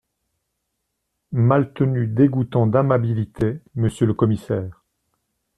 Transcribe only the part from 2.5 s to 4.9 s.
d’amabilité, Monsieur le commissaire…